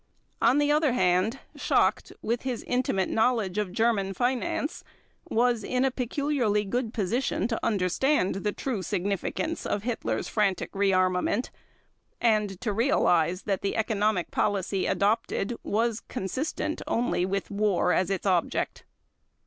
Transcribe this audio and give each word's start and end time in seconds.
On 0.41 0.57
the 0.57 0.71
other 0.71 0.93
hand, 0.93 1.37
Schacht, 1.55 2.11
with 2.23 2.41
his 2.41 2.63
intimate 2.63 3.07
knowledge 3.09 3.59
of 3.59 3.71
German 3.71 4.15
finance, 4.15 4.83
was 5.29 5.63
in 5.63 5.85
a 5.85 5.91
peculiarly 5.91 6.65
good 6.65 6.91
position 6.91 7.47
to 7.49 7.63
understand 7.63 8.33
the 8.37 8.51
true 8.51 8.81
significance 8.81 9.63
of 9.63 9.83
Hitler's 9.83 10.27
frantic 10.27 10.71
rearmament, 10.73 11.51
and 12.19 12.59
to 12.61 12.73
realize 12.73 13.43
that 13.43 13.61
the 13.61 13.75
economic 13.75 14.31
policy 14.31 14.87
adopted 14.87 15.55
was 15.61 15.99
consistent 15.99 16.81
only 16.87 17.23
with 17.23 17.51
war 17.51 17.93
as 17.93 18.09
its 18.09 18.25
object. 18.25 18.83